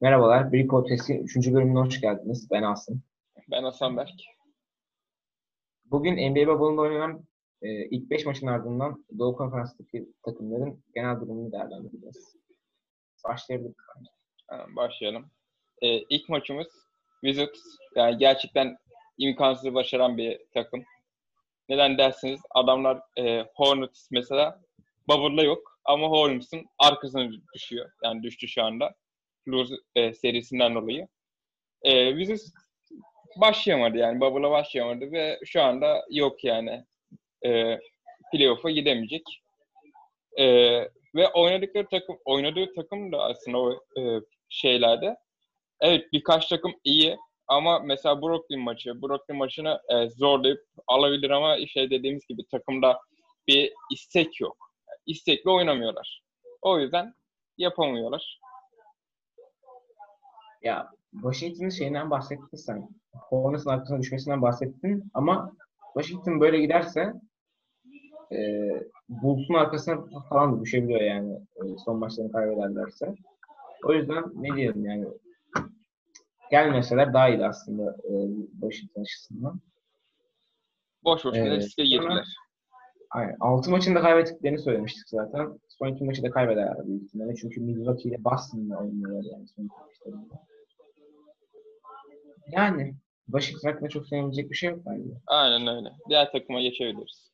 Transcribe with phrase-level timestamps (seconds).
[0.00, 1.36] Merhabalar, Brick Podcast'in 3.
[1.36, 2.50] bölümüne hoş geldiniz.
[2.50, 3.02] Ben Asım.
[3.50, 4.20] Ben Hasan Berk.
[5.84, 7.24] Bugün NBA Bubble'ında oynanan
[7.62, 12.36] e, ilk 5 maçın ardından Doğu Konferans'taki takımların genel durumunu değerlendireceğiz.
[13.28, 13.76] Başlayabiliriz.
[14.46, 15.30] Ha, Başlayalım.
[15.82, 16.66] Ee, ilk maçımız
[17.24, 17.60] Wizards.
[17.96, 18.76] Yani gerçekten
[19.18, 20.84] imkansızı başaran bir takım.
[21.68, 22.40] Neden dersiniz?
[22.50, 24.60] Adamlar e, Hornets mesela
[25.08, 27.90] Bubble'da yok ama Hornets'ın arkasına düşüyor.
[28.04, 28.94] Yani düştü şu anda.
[29.48, 31.08] Blues e, serisinden dolayı.
[31.82, 32.52] E, Wizards
[33.40, 34.20] başlayamadı yani.
[34.20, 36.84] Bubble'a başlayamadı ve şu anda yok yani.
[37.46, 37.78] E,
[38.32, 39.22] playoff'a gidemeyecek.
[40.38, 40.44] E,
[41.14, 45.16] ve oynadıkları takım, oynadığı takım da aslında o e, şeylerde.
[45.80, 47.16] Evet birkaç takım iyi
[47.48, 53.00] ama mesela Brooklyn maçı, Brooklyn maçını e, zorlayıp alabilir ama şey dediğimiz gibi takımda
[53.48, 54.56] bir istek yok.
[55.06, 56.22] İstekli oynamıyorlar.
[56.62, 57.14] O yüzden
[57.58, 58.38] yapamıyorlar.
[60.62, 62.88] Ya Washington'ın şeyinden bahsettin sen.
[63.12, 65.52] Hornets'ın arkasına düşmesinden bahsettin ama
[65.94, 67.12] Washington böyle giderse
[68.32, 68.38] e,
[69.08, 73.14] Bulls'un arkasına falan da düşebiliyor yani e, son maçlarını kaybederlerse.
[73.84, 75.06] O yüzden ne diyelim yani
[76.50, 78.12] gelmeseler daha iyi aslında e,
[78.60, 79.60] Washington açısından.
[81.04, 81.62] Boş boş Evet.
[81.62, 82.26] riske girdiler.
[83.10, 83.36] Aynen.
[83.40, 85.58] 6 maçında kaybettiklerini söylemiştik zaten.
[85.68, 87.34] Son iki maçı da kaybederler büyük ihtimalle.
[87.34, 90.44] Çünkü Milwaukee ile Boston'la oynuyorlar yani son iki maçlarında.
[92.52, 92.94] Yani
[93.26, 95.10] Washington hakkında çok söylenecek bir şey yok bence.
[95.26, 95.88] Aynen öyle.
[96.08, 97.32] Diğer takıma geçebiliriz.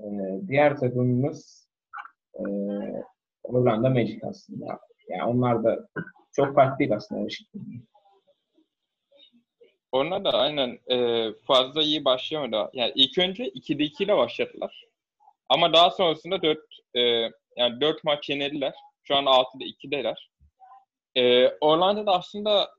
[0.00, 1.68] Ee, diğer takımımız
[2.34, 2.42] e,
[3.42, 4.78] Orlando Magic aslında.
[5.08, 5.88] Yani onlar da
[6.32, 7.95] çok farklı değil aslında Washington'dan.
[9.96, 12.70] Onlar da aynen e, fazla iyi başlayamadı.
[12.72, 14.84] Yani ilk önce 2'de 2 ile başladılar.
[15.48, 16.58] Ama daha sonrasında 4
[16.94, 17.00] e,
[17.56, 18.74] yani 4 maç yenildiler.
[19.02, 20.16] Şu an 6'da 2'deler.
[21.16, 22.70] E, Orlando'da aslında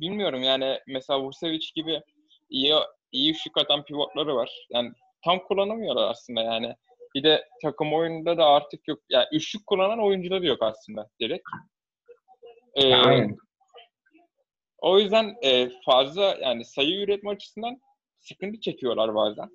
[0.00, 2.00] bilmiyorum yani mesela Vucevic gibi
[2.50, 2.74] iyi
[3.12, 4.66] iyi şut atan pivotları var.
[4.70, 4.92] Yani
[5.24, 6.74] tam kullanamıyorlar aslında yani.
[7.14, 8.98] Bir de takım oyununda da artık yok.
[9.10, 11.48] Yani üçlük kullanan oyuncuları yok aslında direkt.
[12.74, 13.36] E, Ya, aynen.
[14.84, 17.80] O yüzden e, fazla yani sayı üretme açısından
[18.20, 19.48] sıkıntı çekiyorlar bazen.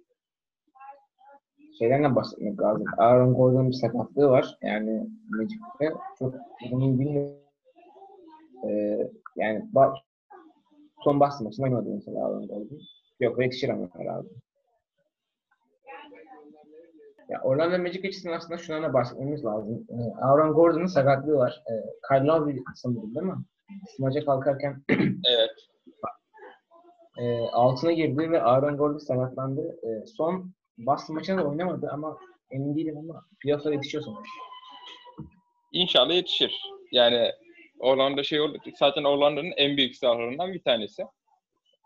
[1.79, 2.85] Şeyden de bahsetmek lazım.
[2.97, 4.57] Aaron Gordon'un bir sakatlığı var.
[4.61, 6.35] Yani Magic'te çok
[6.71, 7.35] bunu bilmiyorum.
[8.67, 8.99] Ee,
[9.35, 9.97] yani ba-
[11.03, 12.79] son Boston maçında oynadı mesela Aaron Gordon.
[13.19, 14.27] Yok yetişir ama herhalde.
[17.29, 19.87] Ya Orlando Magic açısından aslında şundan da bahsetmemiz lazım.
[19.89, 21.63] Ee, Aaron Gordon'un sakatlığı var.
[21.71, 21.73] Ee,
[22.07, 23.35] Kyle Lowry sanırım değil mi?
[23.95, 24.83] Smaca kalkarken
[25.25, 25.51] Evet.
[27.19, 29.61] e, altına girdi ve Aaron Gordon sakatlandı.
[29.83, 32.17] E, son Boston maçında da oynamadı ama
[32.51, 34.27] emin değilim ama playoff'a yetişiyor sonuç.
[35.71, 36.61] İnşallah yetişir.
[36.91, 37.31] Yani
[37.79, 38.57] Orlando şey oldu.
[38.79, 41.03] Zaten Orlando'nun en büyük silahlarından bir tanesi.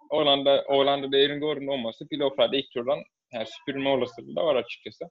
[0.09, 2.99] Orlando, Orlando'da Aaron Gordon olması playoff'larda ilk turdan
[3.33, 5.05] yani süpürme olasılığı da var açıkçası.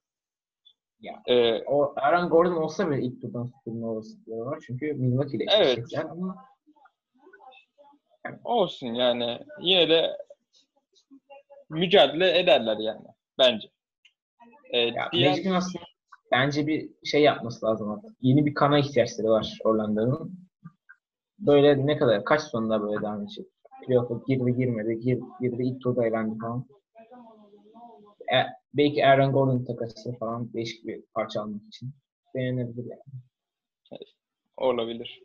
[1.01, 1.23] Ya.
[1.29, 4.59] Ee, O Aaron Gordon olsa bile ilk turdan süpürme olasılıkları var.
[4.67, 5.79] Çünkü Milwaukee ile Evet.
[6.11, 6.37] ama
[8.45, 9.39] olsun yani.
[9.61, 10.17] Yine de
[11.69, 13.07] mücadele ederler yani.
[13.39, 13.69] Bence.
[14.71, 15.85] Ee, ya diğer, Magic'in aslında
[16.33, 18.17] bence bir şey yapması lazım artık.
[18.21, 20.43] Yeni bir kana ihtiyaçları var Orlando'nun.
[21.39, 23.47] Böyle ne kadar, kaç sonunda böyle devam edecek?
[23.87, 26.67] Playoff'a girdi girmedi, gir, girdi ilk turda eğlendi falan.
[28.33, 28.39] E,
[28.75, 31.91] belki Aaron Gordon takası falan değişik bir parça almak için
[32.35, 34.03] denenebilir yani.
[34.57, 35.23] olabilir.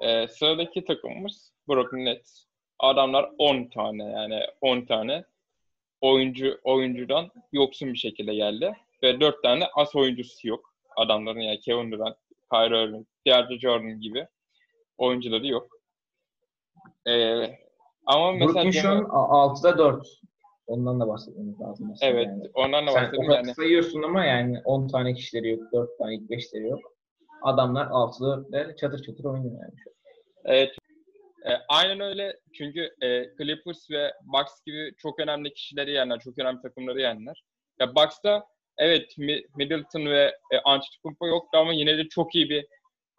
[0.00, 2.44] Ee, sıradaki takımımız Brooklyn Nets.
[2.78, 5.24] Adamlar 10 tane yani 10 tane
[6.00, 8.72] oyuncu oyuncudan yoksun bir şekilde geldi.
[9.02, 10.74] Ve 4 tane as oyuncusu yok.
[10.96, 12.16] Adamların yani Kevin Durant,
[12.52, 14.26] Kyrie Irving, DeAndre Jordan gibi
[14.98, 15.68] oyuncuları yok.
[17.06, 17.58] Ee,
[18.06, 20.20] ama mesela Brooklyn şu an genel- 6'da 4.
[20.66, 22.10] Ondan da bahsetmemiz lazım aslında.
[22.10, 22.50] evet yani.
[22.54, 23.54] ondan da kadar yani.
[23.54, 26.97] sayıyorsun ama yani 10 tane kişileri yok, 4 tane, ilk 5'leri yok.
[27.42, 29.74] Adamlar 6'da 4'te çatır çatır oynuyor yani.
[30.44, 30.74] Evet.
[31.46, 32.36] E, aynen öyle.
[32.52, 37.42] Çünkü e, Clippers ve Bucks gibi çok önemli kişileri yenler, çok önemli takımları yenler.
[37.80, 38.46] Ya Bucks'ta
[38.78, 42.66] evet Mi- Middleton ve e, Antetokounmpo yoktu ama yine de çok iyi bir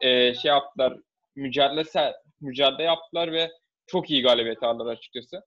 [0.01, 0.97] e, şey yaptılar.
[1.35, 3.51] Mücadele mücadele yaptılar ve
[3.87, 5.41] çok iyi galibiyet aldılar açıkçası.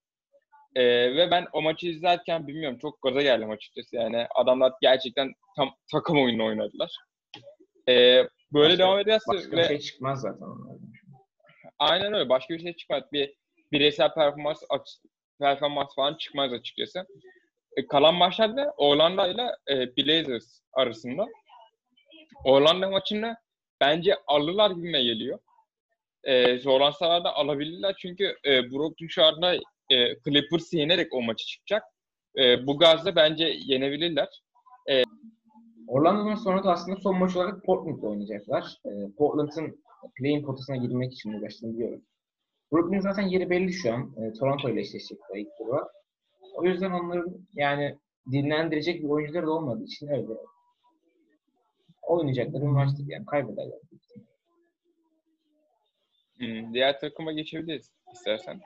[0.75, 0.85] E,
[1.17, 3.97] ve ben o maçı izlerken bilmiyorum çok gaza geldim açıkçası.
[3.97, 6.97] Yani adamlar gerçekten tam takım oyunu oynadılar.
[7.89, 10.93] E, böyle Başka- devam ederse Başka bir ve şey çıkmaz zaten onlardan.
[11.79, 12.29] Aynen öyle.
[12.29, 13.03] Başka bir şey çıkmaz.
[13.13, 13.35] Bir
[13.73, 14.63] bireysel performans
[15.41, 17.07] performans falan çıkmaz açıkçası.
[17.77, 21.27] E, kalan maçlarda Orlando ile e, Blazers arasında.
[22.45, 23.37] Orlando maçında
[23.81, 25.39] bence alırlar gibime geliyor.
[26.25, 29.55] E, zorlansalar da alabilirler çünkü e, Brooklyn şu anda
[29.91, 31.83] e, Clippers'ı yenerek o maçı çıkacak.
[32.39, 34.29] E, bu gazla bence yenebilirler.
[35.93, 38.81] Orlando'dan sonra da aslında son maç olarak Portland'da oynayacaklar.
[38.87, 39.83] Ee, Portland'ın
[40.15, 42.03] play-in potasına girmek için uğraştığını biliyorum.
[42.73, 44.15] Brooklyn zaten yeri belli şu an.
[44.17, 45.89] Ee, Toronto ile eşleşecekler ilk turda.
[46.55, 47.99] O yüzden onların yani
[48.33, 50.27] dinlendirecek bir oyuncuları da olmadığı için öyle
[52.03, 53.79] oynayacakları bir maçtır yani kaybederler.
[56.39, 58.61] Hmm, diğer takıma geçebiliriz istersen.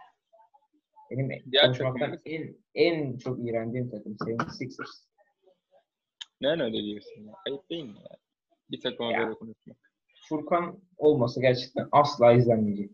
[1.10, 5.06] Benim Diğer konuşmaktan en, en çok iğrendiğim takım 76ers.
[6.40, 7.32] Neden öyle diyorsun ya?
[7.46, 8.16] Ayıp değil mi ya?
[8.70, 9.18] Bir takıma Ya.
[9.18, 9.76] böyle konuşmak.
[10.28, 12.90] Furkan olmasa gerçekten asla izlenmeyecek.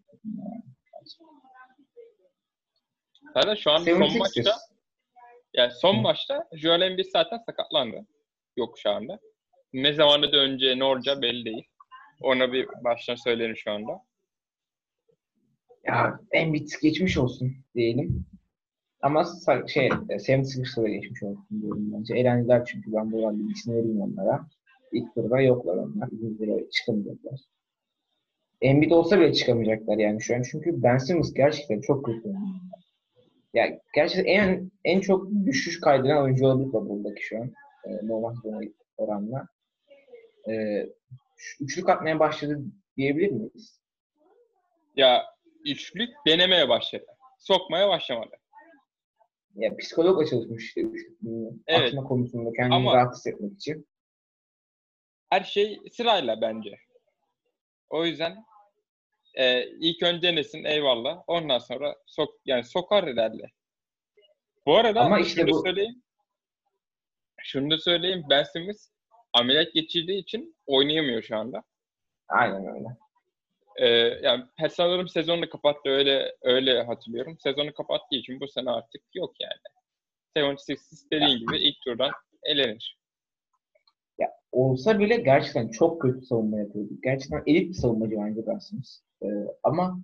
[3.34, 4.18] Zaten şu an son 76ers.
[4.18, 4.54] maçta
[5.54, 6.00] yani son Hı.
[6.00, 8.06] maçta Joel Embiid zaten sakatlandı.
[8.56, 9.20] Yok şu anda.
[9.72, 11.66] Ne zamanda döneceği ne olacağı belli değil.
[12.20, 14.02] Ona bir baştan söyleyelim şu anda.
[15.84, 18.26] Ya Embiid geçmiş olsun diyelim.
[19.02, 19.24] Ama
[19.66, 22.14] şey, 76ers'a da geçmiş olsun diyelim bence.
[22.14, 24.46] Elendiler çünkü ben bu bilgisini vereyim onlara.
[24.92, 26.08] İlk turda yoklar onlar.
[26.08, 27.40] İkinci turda çıkamayacaklar.
[28.60, 30.42] Embiid olsa bile çıkamayacaklar yani şu an.
[30.50, 32.32] Çünkü Ben Simmons gerçekten çok kötü.
[33.54, 37.52] Ya gerçekten en en çok düşüş kaydeden oyuncu olabilir buradaki şu an.
[37.84, 38.34] E, normal
[38.96, 39.46] oranla.
[40.48, 40.86] E,
[41.60, 42.60] üçlük atmaya başladı
[42.96, 43.80] diyebilir miyiz?
[44.96, 45.22] Ya
[45.64, 47.06] üçlük denemeye başladı.
[47.38, 48.41] Sokmaya başlamadı.
[49.54, 51.18] Ya psikologla çalışmış üçlük
[51.66, 51.88] Evet.
[51.88, 53.88] atma konusunda kendini Ama- rahat hissetmek için.
[55.30, 56.78] Her şey sırayla bence.
[57.90, 58.44] O yüzden
[59.34, 61.22] e, ilk önce denesin eyvallah.
[61.26, 63.50] Ondan sonra sok yani sokar ilerle.
[64.66, 66.02] Bu arada Ama işte şunu bu- söyleyeyim.
[67.42, 68.24] Şunu da söyleyeyim.
[68.30, 68.88] Ben Simmons
[69.32, 71.62] ameliyat geçirdiği için oynayamıyor şu anda.
[72.28, 72.86] Aynen öyle.
[73.82, 73.86] Ee,
[74.22, 77.36] yani pe- sanırım sezonu kapattı öyle öyle hatırlıyorum.
[77.38, 79.60] Sezonu kapattığı için bu sene artık yok yani.
[80.36, 82.10] 76ers dediğin gibi ilk turdan
[82.42, 82.98] elenir.
[84.18, 86.90] Ya olsa bile gerçekten çok kötü savunma yapıyordu.
[87.02, 89.00] Gerçekten elit bir savunmacı bence Ben Simmons.
[89.22, 89.26] Ee,
[89.62, 90.00] ama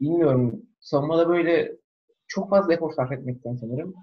[0.00, 1.72] bilmiyorum savunmada böyle
[2.26, 3.94] çok fazla efor sarf etmekten sanırım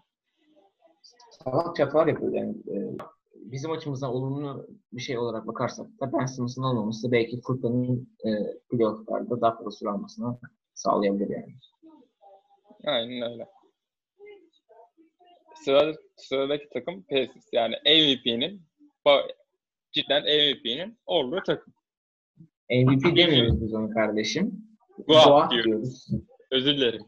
[1.44, 2.56] salak çapalar yapıyor yani.
[2.72, 2.98] Ee,
[3.42, 8.30] bizim açımızdan olumlu bir şey olarak bakarsak da Ben Simmons'ın olmaması belki Furkan'ın e,
[8.70, 10.38] playoff'larda daha fazla süre almasını
[10.74, 11.56] sağlayabilir yani.
[12.86, 13.48] Aynen öyle.
[15.56, 17.48] Sıra, sıradaki takım Pacers.
[17.54, 18.62] Yani MVP'nin
[19.92, 21.74] cidden MVP'nin olduğu takım.
[22.70, 24.68] MVP demiyoruz biz onu kardeşim.
[25.08, 25.66] Goat diyoruz.
[25.66, 26.08] diyoruz.
[26.52, 27.02] Özür dilerim.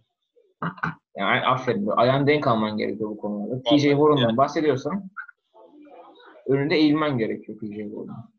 [1.18, 1.88] Yani aferin.
[1.88, 3.62] Ayağın denk alman gerekiyor bu konularda.
[3.64, 4.38] TJ Warren'dan yani.
[4.38, 5.10] bahsediyorsan
[6.50, 8.34] önünde eğilmen gerekiyor TJ Warren'ın.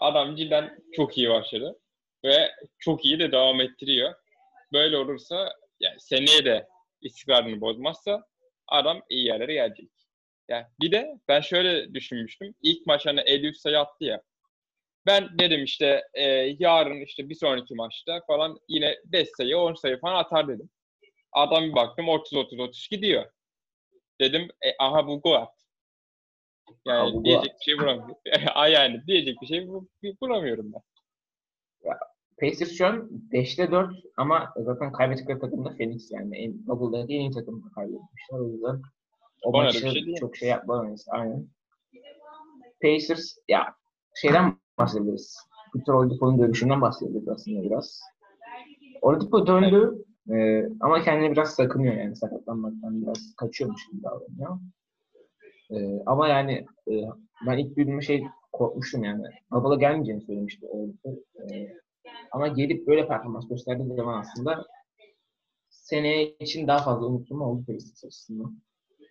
[0.00, 1.78] Adam cidden çok iyi başladı.
[2.24, 4.14] Ve çok iyi de devam ettiriyor.
[4.72, 6.66] Böyle olursa yani seneye de
[7.00, 8.24] istikrarını bozmazsa
[8.68, 9.90] adam iyi yerlere gelecek.
[10.48, 12.54] Yani bir de ben şöyle düşünmüştüm.
[12.62, 14.22] İlk maç hani 53 sayı ya.
[15.06, 16.24] Ben dedim işte e,
[16.58, 20.70] yarın işte bir sonraki maçta falan yine 5 sayı 10 sayı falan atar dedim.
[21.32, 23.26] Adam bir baktım 30-30-30 gidiyor.
[24.20, 25.46] Dedim e, aha bu gol.
[26.86, 28.16] Yani Aha, bu gol diyecek bir şey bulamıyorum.
[28.72, 29.88] Yani diyecek bir şey bu-
[30.20, 30.82] bulamıyorum ben.
[32.40, 36.36] Pacers şu an 5'te 4 ama zaten kaybettikleri takım da Phoenix yani.
[36.36, 38.38] En, Bubble'daki en iyi takımı kaybetmişler.
[38.38, 38.82] O yüzden
[39.42, 41.06] o Bana maçı şey çok şey yapmamayız.
[41.10, 41.48] Aynen.
[42.82, 43.74] Pacers ya
[44.14, 45.36] şeyden bahsedebiliriz.
[45.76, 48.00] Victor Oladipo'nun dönüşünden bahsedebiliriz aslında biraz.
[49.02, 54.58] Oladipo döndü e, ama kendini biraz sakınıyor yani sakatlanmaktan biraz kaçıyormuş gibi davranıyor.
[55.70, 56.92] E, ama yani e,
[57.46, 58.22] ben ilk duyduğumda şey
[58.52, 59.22] korkmuştum yani.
[59.50, 61.10] Bubble'a gelmeyeceğini söylemişti Oladipo.
[61.40, 61.68] E,
[62.30, 64.66] ama gelip böyle performans gösterdiği zaman aslında
[65.70, 68.62] seneye için daha fazla unutulma oldu Pacers açısından.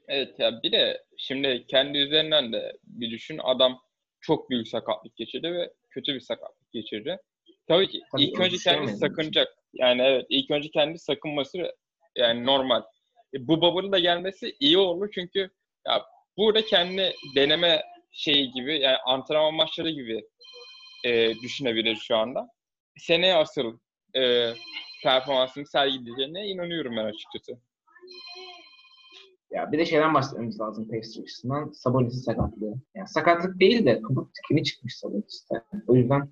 [0.07, 3.39] Evet ya bir de şimdi kendi üzerinden de bir düşün.
[3.43, 3.79] Adam
[4.21, 7.17] çok büyük sakatlık geçirdi ve kötü bir sakatlık geçirdi.
[7.67, 9.47] Tabii ki Tabii, ilk önce kendi sakınacak.
[9.73, 11.75] Yani evet ilk önce kendi sakınması
[12.15, 12.81] yani normal.
[13.33, 15.49] E, bu bubble'ın da gelmesi iyi oldu çünkü
[15.87, 16.05] ya
[16.38, 20.24] burada kendi deneme şeyi gibi yani antrenman maçları gibi
[21.06, 22.50] e, düşünebilir şu anda.
[22.98, 23.77] Seneye asıl
[24.15, 24.53] e,
[25.03, 27.62] performansını sergileyeceğine inanıyorum ben açıkçası.
[29.51, 31.72] Ya bir de şeyden bahsetmemiz lazım Pacers açısından.
[31.72, 32.74] Sabonis'in sakatlığı.
[32.96, 35.63] Yani sakatlık değil de kabuk tikini çıkmış Sabonis'te.
[35.88, 36.29] O yüzden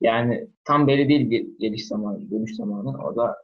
[0.00, 3.06] yani tam belli değil geliş zamanı, dönüş zamanı.
[3.06, 3.36] O da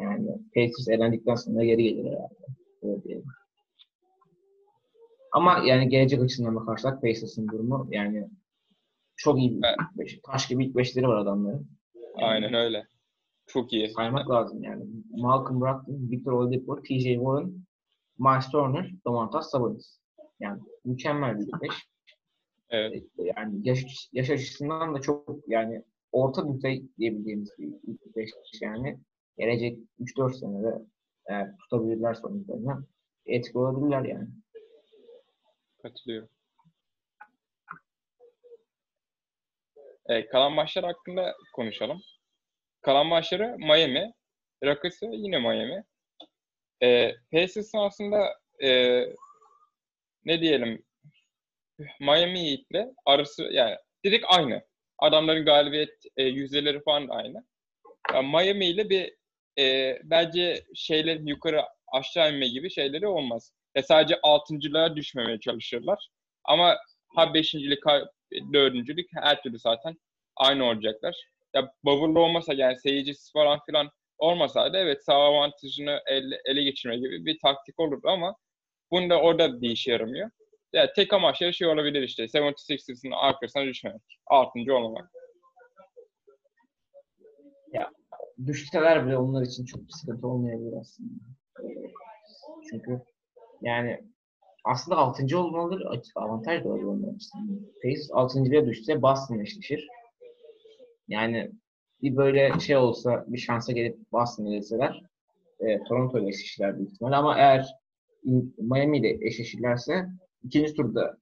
[0.00, 2.46] yani Pacers elendikten sonra geri gelir herhalde.
[2.82, 3.26] Öyle diyelim.
[5.38, 8.28] Ama yani gelecek açısından bakarsak Pacers'ın durumu yani
[9.16, 9.76] Çok iyi bir Evet.
[9.98, 10.20] beş.
[10.22, 11.68] Taş gibi ilk beşleri var adamların.
[12.14, 12.86] Aynen öyle.
[13.46, 13.90] Çok iyi.
[13.90, 14.84] Saymak lazım yani.
[15.10, 17.14] Malcolm Brogdon, Victor Oladipo, T.J.
[17.14, 17.52] Warren,
[18.18, 20.00] Miles Turner, Domantas Sabonis.
[20.40, 21.88] Yani mükemmel bir beş.
[22.70, 23.04] Evet.
[23.18, 28.30] Yani yaş, yaş açısından da çok yani orta düzey diyebildiğimiz bir ilk beş
[28.60, 28.98] yani.
[29.38, 30.82] Gelecek 3-4 senede
[31.26, 32.84] eğer tutabilirler sonuçlarını
[33.26, 34.28] etkili olabilirler yani.
[35.82, 36.28] Katılıyorum.
[40.08, 42.02] Ee, kalan maçlar hakkında konuşalım.
[42.82, 44.12] Kalan maçları Miami.
[44.64, 45.84] Rockets'ı yine Miami.
[46.82, 49.00] Ee, Pacers'ın aslında e,
[50.24, 50.82] ne diyelim
[52.00, 54.62] Miami Heat'le arası yani direkt aynı.
[54.98, 57.44] Adamların galibiyet e, yüzdeleri falan aynı.
[58.12, 59.14] Yani Miami ile bir
[59.58, 63.52] e, bence şeylerin yukarı aşağı inme gibi şeyleri olmaz.
[63.74, 66.08] Ya sadece altıncılığa düşmemeye çalışırlar.
[66.44, 66.76] Ama
[67.16, 68.10] ha beşincilik ha
[68.52, 69.96] dördüncülük her türlü zaten
[70.36, 71.16] aynı olacaklar.
[71.54, 77.26] Ya bubble olmasa yani seyircisi falan filan olmasaydı evet sağ avantajını ele, ele geçirme gibi
[77.26, 78.36] bir taktik olurdu ama
[78.90, 80.30] bunda orada bir işe yaramıyor.
[80.72, 84.02] Ya tek amaçları şey olabilir işte 76ers'ın arkasına düşmemek.
[84.26, 85.10] Altıncı olmamak.
[88.46, 91.10] düşseler bile onlar için çok bir sıkıntı olmayabilir aslında.
[92.70, 93.00] Çünkü
[93.62, 94.00] yani
[94.64, 95.38] aslında 6.
[95.38, 97.30] olmaları avantaj da olabilir.
[97.82, 99.88] Pacers 6.ya düşse Boston'la eşleşir.
[101.08, 101.50] Yani
[102.02, 105.02] bir böyle şey olsa bir şansa gelip Boston'la edeseler
[105.60, 107.66] e, Toronto ile eşleşirler büyük ihtimal ama eğer
[108.58, 110.06] Miami ile eşleşirlerse
[110.42, 111.18] ikinci turda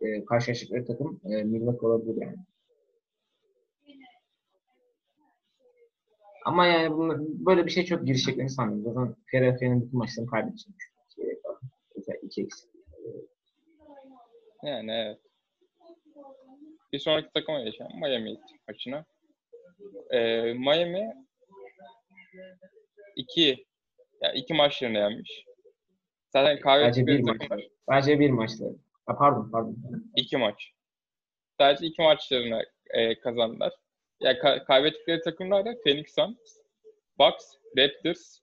[0.00, 2.36] e, karşılaştıkları takım e, Milwaukee olabilir yani.
[6.44, 8.94] Ama yani bunlar, böyle bir şey çok girişeceklerini sanmıyorum.
[8.94, 10.74] Zaten Philadelphia'nın bütün maçlarını kaybedecek.
[12.28, 12.52] Eksik.
[14.62, 15.18] Yani evet.
[16.92, 17.90] Bir sonraki takıma geçelim.
[18.00, 19.04] Miami maçına.
[20.10, 21.26] Ee, Miami
[23.16, 23.66] iki
[24.22, 25.44] ya iki maçlarını yenmiş.
[26.32, 27.42] Zaten Sadece bir maç.
[27.88, 28.64] Sadece bir maçta.
[29.06, 29.76] Ha, pardon pardon.
[30.16, 30.72] iki maç.
[31.60, 33.72] Sadece iki maçlarını e, kazandılar.
[34.20, 36.58] Ya ka- kaybettikleri takımlar da Phoenix Suns,
[37.18, 38.38] Bucks, Raptors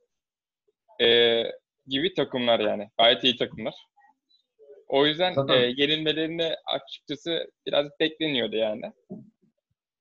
[1.01, 1.43] e,
[1.87, 2.89] gibi takımlar yani.
[2.97, 3.75] Gayet iyi takımlar.
[4.87, 8.93] O yüzden Zaten- e, yenilmelerini açıkçası biraz bekleniyordu yani.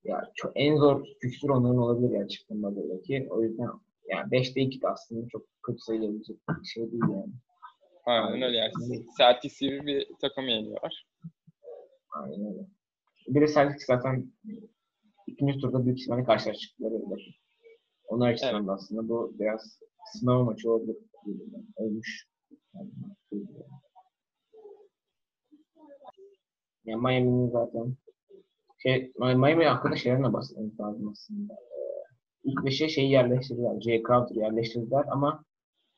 [0.04, 3.26] Ya çok en zor fikstür onların olabilir gerçekten Batı'daki.
[3.30, 3.68] O yüzden
[4.08, 7.32] yani 5'te 2 de aslında çok kötü sayılabilecek bir şey değil yani.
[8.06, 8.72] Aynen öyle yani.
[9.18, 11.06] Celtics gibi bir takım yeniyorlar.
[12.12, 12.66] Aynen öyle.
[13.28, 14.32] Bir de Celtics zaten
[15.26, 17.20] ikinci turda büyük ihtimalle karşılaştıkları olur.
[18.06, 19.78] Onlar açısından da aslında bu biraz
[20.12, 20.96] sınav maçı olabilir.
[21.76, 22.26] Olmuş.
[26.84, 27.96] Yani, Miami'nin zaten
[28.78, 31.54] şey, Miami hakkında şeylerine bahsetmemiz lazım aslında.
[31.54, 31.84] Ee,
[32.44, 33.80] İlk beşe şeyi yerleştirdiler.
[33.80, 35.44] Jay Crowder yerleştirdiler ama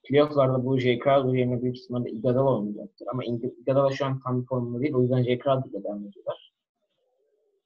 [0.05, 3.07] playofflarda bu Jay Crowder yerine büyük ihtimalle Iguodala oynayacaktır.
[3.13, 4.95] Ama Iguodala şu an tam bir formda değil.
[4.95, 6.53] O yüzden Jay Crowder'la devam ediyorlar.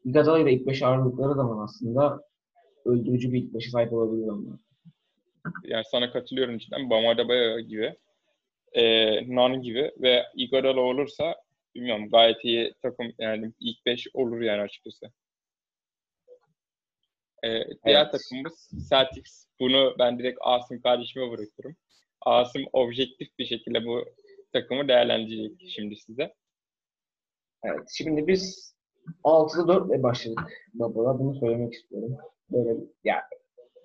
[0.05, 2.23] Iguodala'yı da ilk beşe ağırladıkları zaman aslında
[2.85, 4.70] öldürücü bir ilk beşe sahip olabilir onlar.
[5.65, 6.91] Yani sana katılıyorum cidden.
[6.91, 7.97] Bam Adebayo gibi.
[8.73, 8.85] E,
[9.37, 11.35] Nan gibi ve Iguodala olursa
[11.75, 15.07] bilmiyorum gayet iyi takım yani ilk 5 olur yani açıkçası.
[17.45, 17.49] E,
[17.87, 18.13] diğer Evet.
[18.13, 19.47] takımımız Celtics.
[19.61, 21.77] Bunu ben direkt Asım kardeşime bırakıyorum.
[22.21, 24.05] Asım objektif bir şekilde bu
[24.53, 26.35] takımı değerlendirecek şimdi size.
[27.65, 28.75] Evet, şimdi biz
[29.25, 31.19] 6'da 4 ile başladık Baba'la.
[31.19, 32.17] Bunu söylemek istiyorum.
[32.51, 33.23] Böyle ya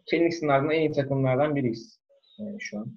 [0.10, 2.00] Phoenix'in ardından en iyi takımlardan biriyiz
[2.38, 2.94] yani şu an.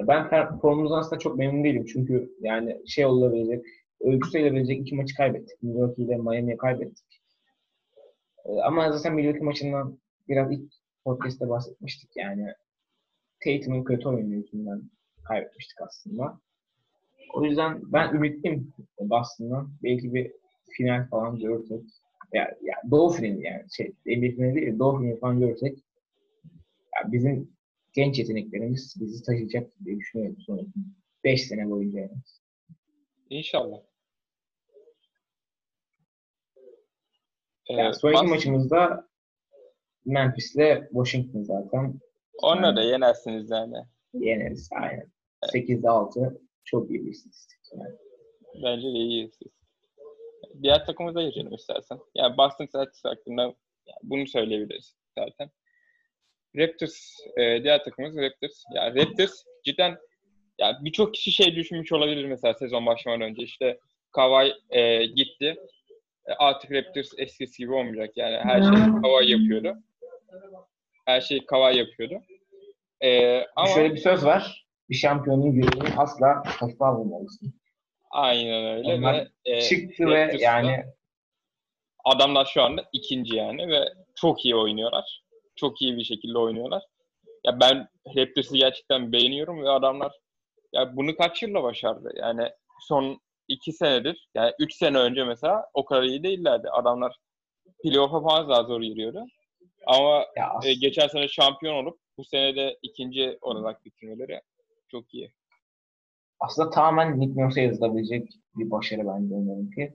[0.00, 1.84] Ben performumuzdan aslında çok memnun değilim.
[1.84, 3.64] Çünkü yani şey olabilecek,
[4.00, 5.62] ölçü sayılabilecek iki maçı kaybettik.
[5.62, 7.22] Milwaukee ile Miami'ye kaybettik.
[8.46, 9.98] Ee, Ama zaten Milwaukee maçından
[10.28, 10.72] biraz ilk
[11.04, 12.10] podcast'te bahsetmiştik.
[12.16, 12.46] Yani
[13.44, 14.82] Tatum'un kötü oyunu yüzünden
[15.28, 16.40] kaybetmiştik aslında.
[17.34, 19.70] O yüzden ben ümitliyim Boston'dan.
[19.82, 20.32] Belki bir
[20.76, 21.80] final falan görürsek.
[22.34, 23.62] Yani, yani Doğu finali yani.
[23.76, 25.78] Şey, finali değil, Doğu finali falan görürsek
[26.96, 27.56] yani bizim
[27.92, 30.68] genç yeteneklerimiz bizi taşıyacak diye düşünüyorum sonraki
[31.24, 32.00] 5 sene boyunca.
[32.00, 32.12] Yani.
[33.30, 33.78] İnşallah.
[37.70, 39.08] Ee, Yani sonraki Bas- maçımızda
[40.04, 42.00] Memphis'le Washington zaten
[42.42, 43.76] Onları da yenersiniz yani.
[44.12, 44.68] yeneriz.
[44.72, 45.10] Aynen.
[45.52, 47.60] 8'de 6 çok iyi bir istatistik.
[47.72, 47.94] Yani.
[48.62, 49.52] Bence de iyi siz.
[50.62, 51.98] Diğer takımımıza geçelim istersen.
[52.14, 53.42] Yani Boston Celtics hakkında
[53.86, 55.50] yani bunu söyleyebiliriz zaten.
[56.56, 58.64] Raptors, e, diğer takımımız Raptors.
[58.74, 59.98] Yani Raptors cidden
[60.58, 63.42] yani birçok kişi şey düşünmüş olabilir mesela sezon başlamadan önce.
[63.42, 63.78] İşte
[64.12, 65.56] Kawhi e, gitti.
[66.26, 68.16] e, artık Raptors eskisi gibi olmayacak.
[68.16, 69.76] Yani her şey Kawhi yapıyordu.
[71.06, 72.22] Her şey Kawhi yapıyordu.
[73.00, 74.66] E, ama Şöyle bir söz var.
[74.90, 77.54] Bir şampiyonun görevini asla hafife almamalısın.
[78.14, 80.84] Aynen öyle Onlar ve e, Çıktı ve Raptors'ta yani
[82.04, 85.22] adamlar şu anda ikinci yani ve çok iyi oynuyorlar.
[85.56, 86.82] Çok iyi bir şekilde oynuyorlar.
[87.44, 90.12] Ya ben Raptors'ı gerçekten beğeniyorum ve adamlar
[90.72, 92.12] ya bunu kaç yılla başardı?
[92.16, 92.48] Yani
[92.80, 96.68] son iki senedir, yani üç sene önce mesela o kadar iyi değillerdi.
[96.70, 97.16] Adamlar
[97.82, 99.24] playoff'a falan daha zor giriyordu.
[99.86, 104.40] Ama ya e, geçen sene şampiyon olup bu sene de ikinci olarak bitirmeleri
[104.90, 105.32] çok iyi.
[106.44, 109.92] Aslında tamamen Nick Nurse'a yazılabilecek bir başarı bence onlarınki.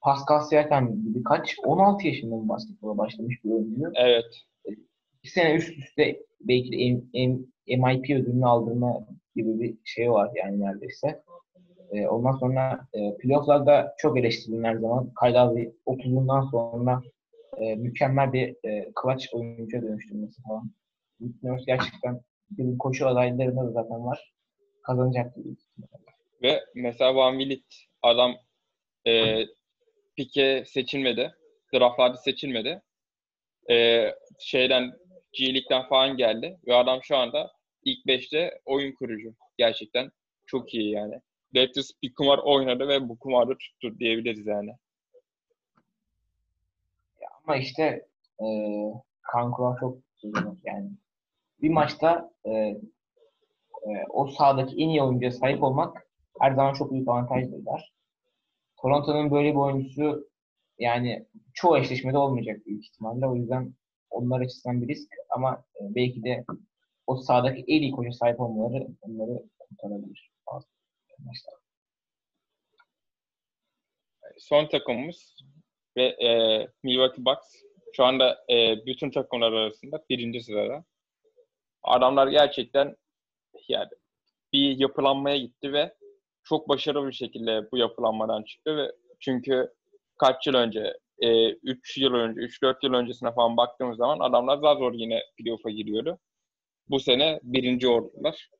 [0.00, 1.56] Pascal Siakam gibi kaç?
[1.64, 3.92] 16 yaşında mı basketbola başlamış bir oyuncu.
[3.94, 4.42] Evet.
[5.24, 7.36] Bir sene üst üste belki de M-
[7.68, 11.22] M- MIP ödülünü aldırma gibi bir şey var yani neredeyse.
[11.90, 15.10] Ee, ondan sonra e, playofflarda çok eleştirilen her zaman.
[15.20, 17.02] Kyle Lowry 30'undan sonra
[17.58, 20.70] e, mükemmel bir e, clutch oyuncuya dönüştürmesi falan.
[21.20, 24.35] Nick Nurse gerçekten bir koşu adaylarında da zaten var.
[24.86, 25.48] Kazanacak gibi.
[26.42, 27.64] Ve mesela Van Vliet
[28.02, 28.34] adam
[29.06, 29.44] e,
[30.16, 31.34] pike seçilmedi.
[31.74, 32.82] Draftlarda seçilmedi.
[33.70, 34.06] E,
[34.38, 34.92] şeyden
[35.32, 36.58] G League'den falan geldi.
[36.66, 37.52] Ve adam şu anda
[37.84, 39.34] ilk 5'te oyun kurucu.
[39.58, 40.10] Gerçekten
[40.46, 41.20] çok iyi yani.
[41.56, 44.72] Raptors bir kumar oynadı ve bu kumarı tuttu diyebiliriz yani.
[47.44, 48.06] Ama işte
[48.40, 48.46] e,
[49.22, 49.98] kan kural çok
[50.64, 50.90] yani.
[51.62, 52.76] Bir maçta e,
[54.10, 56.06] o sahadaki en iyi oyuncuya sahip olmak
[56.40, 57.94] her zaman çok büyük avantajdır.
[58.82, 60.28] Toronto'nun böyle bir oyuncusu
[60.78, 63.26] yani çoğu eşleşmede olmayacak büyük ihtimalle.
[63.26, 63.74] O yüzden
[64.10, 66.44] onlar açısından bir risk ama e, belki de
[67.06, 70.30] o sahadaki en iyi koça sahip olmaları onları kurtarabilir.
[70.52, 70.66] bazı.
[74.38, 75.36] Son takımımız
[75.96, 76.28] ve e,
[76.82, 77.54] Milwaukee Bucks
[77.92, 80.84] şu anda e, bütün takımlar arasında birinci sırada.
[81.82, 82.96] Adamlar gerçekten
[83.68, 83.88] yani
[84.52, 85.94] bir yapılanmaya gitti ve
[86.44, 89.72] çok başarılı bir şekilde bu yapılanmadan çıktı ve çünkü
[90.18, 90.94] kaç yıl önce,
[91.62, 96.18] 3 yıl önce, 3-4 yıl öncesine falan baktığımız zaman adamlar daha zor yine playoff'a giriyordu.
[96.88, 98.50] Bu sene birinci oldular.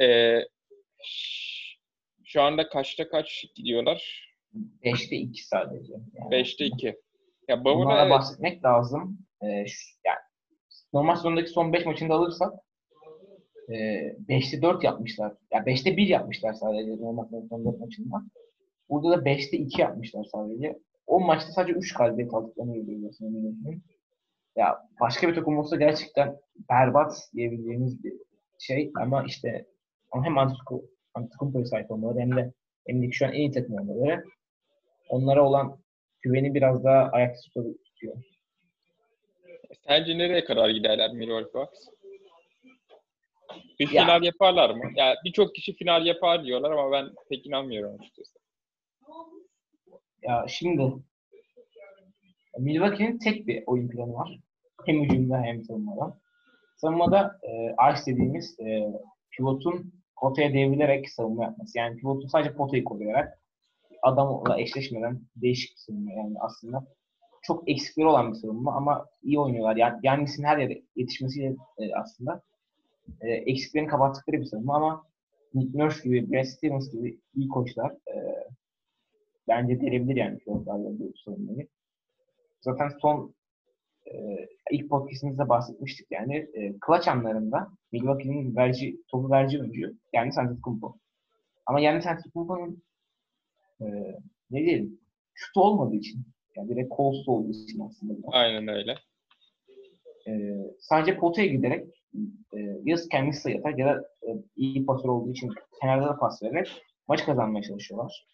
[0.00, 0.38] E,
[2.24, 4.28] şu anda kaçta kaç gidiyorlar?
[4.84, 5.92] 5'te 2 sadece.
[5.92, 6.96] Yani 5'te 2.
[7.48, 9.18] Ya bu Bunlara evet, bahsetmek lazım.
[9.42, 10.18] Ee, şu- yani
[10.92, 12.52] normal sezondaki son 5 maçında alırsak
[13.72, 13.76] e,
[14.28, 15.32] 5'te 4 yapmışlar.
[15.52, 16.96] Ya 5'te 1 yapmışlar sadece
[17.48, 18.22] son 4 maçında.
[18.90, 20.78] Burada da 5'te 2 yapmışlar sadece.
[21.06, 22.72] O maçta sadece 3 galibiyet aldıklarını.
[22.72, 23.82] Milwaukee'nin.
[24.56, 26.36] Ya başka bir takım olsa gerçekten
[26.70, 28.12] berbat diyebileceğimiz bir
[28.58, 29.66] şey ama işte
[30.24, 32.52] hem Antetokounmpo Antetokounmpo'ya sahip olmaları hem de
[33.02, 34.24] de şu an en iyi takım olmaları
[35.08, 35.78] onlara olan
[36.22, 37.40] güveni biraz daha ayakta
[37.84, 38.16] tutuyor.
[39.86, 41.88] sence nereye kadar giderler Milwaukee Bucks?
[43.80, 44.02] Bir Ya.
[44.02, 44.84] final yaparlar mı?
[44.96, 48.38] Ya birçok kişi final yapar diyorlar ama ben pek inanmıyorum açıkçası.
[50.22, 50.92] Ya şimdi
[52.58, 54.38] Milwaukee'nin tek bir oyun planı var.
[54.86, 56.18] Hem hücumda hem savunmada.
[56.76, 58.92] Savunmada e, arch dediğimiz e,
[59.30, 61.78] pivotun potaya devrilerek savunma yapması.
[61.78, 63.38] Yani pivotun sadece potayı koruyarak
[64.02, 66.86] adamla eşleşmeden değişik bir savunma yani aslında.
[67.42, 69.76] Çok eksikleri olan bir savunma ama iyi oynuyorlar.
[69.76, 72.42] Yani Yannis'in her yere yetişmesiyle e, aslında
[73.20, 75.06] e, eksiklerini kapattıkları bir savunma ama
[75.54, 78.16] Nick Nurse gibi, Brad Stevens gibi iyi koçlar e,
[79.48, 81.68] bence denebilir yani pilotlarla bu savunmayı.
[82.60, 83.34] Zaten son
[84.06, 84.12] e,
[84.70, 90.96] ilk podcastimizde bahsetmiştik yani e, clutch anlarında Milwaukee'nin verici, topu verici oyuncu yani Antetokounmpo.
[91.66, 92.82] Ama yani Antetokounmpo'nun
[93.80, 93.86] e,
[94.50, 95.00] ne diyelim
[95.34, 96.20] şutu olmadığı için
[96.56, 98.14] yani direkt kolsuz olduğu için aslında.
[98.32, 98.94] Aynen öyle.
[100.28, 100.32] E,
[100.80, 101.86] sadece potaya giderek
[102.52, 106.82] e, ya kendisi sayı ya da e, iyi pasör olduğu için kenarda da pas vererek
[107.08, 108.26] maç kazanmaya çalışıyorlar.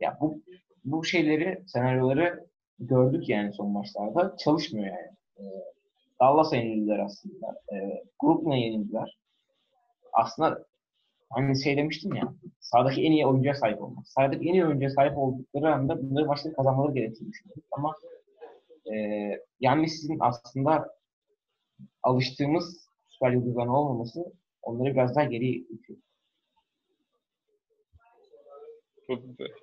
[0.00, 0.42] Ya bu
[0.84, 2.46] bu şeyleri, senaryoları
[2.78, 4.36] gördük yani son maçlarda.
[4.36, 5.16] Çalışmıyor yani.
[5.38, 5.42] E,
[6.20, 7.46] Dallas'a yenildiler aslında.
[7.72, 9.18] E, Brooklyn'a yenildiler.
[10.12, 10.64] Aslında
[11.30, 14.08] hani şey demiştim ya, sahadaki en iyi oyuncuya sahip olmak.
[14.08, 17.62] Sahadaki en iyi oyuncuya sahip oldukları anda bunları maçları kazanmaları gerektiğini düşünüyorum.
[17.70, 17.94] Ama
[18.94, 18.96] e,
[19.60, 20.96] yani sizin aslında
[22.02, 22.85] alıştığımız
[23.16, 24.20] süper yıldızların olmaması
[24.62, 25.98] onları biraz daha geri itiyor.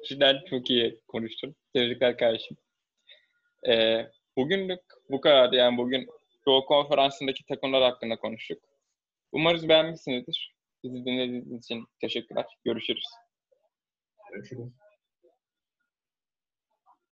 [0.08, 1.56] Cidden çok iyi konuştun.
[1.74, 2.58] Tebrikler kardeşim.
[3.68, 5.52] Ee, bugünlük bu kadar.
[5.52, 6.08] Yani bugün
[6.46, 8.64] Doğu Konferansı'ndaki takımlar hakkında konuştuk.
[9.32, 10.56] Umarız beğenmişsinizdir.
[10.84, 12.46] Bizi dinlediğiniz için teşekkürler.
[12.66, 13.06] Görüşürüz.
[14.32, 14.83] Görüşürüz.